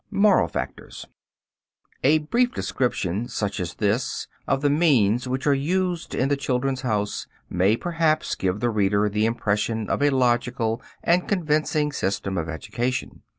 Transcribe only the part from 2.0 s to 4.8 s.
A brief description such as this, of the